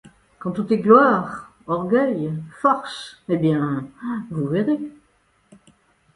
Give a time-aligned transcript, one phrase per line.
[0.39, 3.21] Quand tout est gloire, orgueil, force!
[3.29, 3.87] -Eh bien,
[4.31, 4.79] vous verrez.